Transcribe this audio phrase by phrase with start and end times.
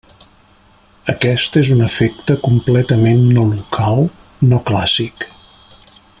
[1.13, 4.03] Aquest és un efecte completament no local,
[4.55, 5.29] no clàssic.